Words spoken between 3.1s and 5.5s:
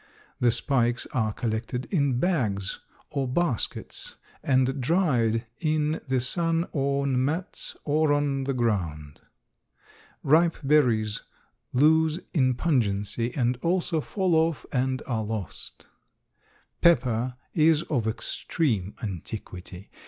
or baskets and dried